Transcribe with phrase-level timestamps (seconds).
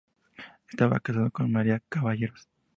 [0.67, 2.49] Estaba casado con María Caballeros.